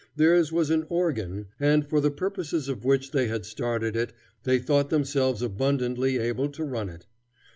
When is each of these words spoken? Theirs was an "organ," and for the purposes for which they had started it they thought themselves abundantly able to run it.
Theirs 0.15 0.51
was 0.51 0.71
an 0.71 0.87
"organ," 0.89 1.49
and 1.59 1.85
for 1.85 2.01
the 2.01 2.09
purposes 2.09 2.65
for 2.65 2.73
which 2.73 3.11
they 3.11 3.27
had 3.27 3.45
started 3.45 3.95
it 3.95 4.13
they 4.45 4.57
thought 4.57 4.89
themselves 4.89 5.43
abundantly 5.43 6.17
able 6.17 6.49
to 6.49 6.63
run 6.63 6.89
it. 6.89 7.05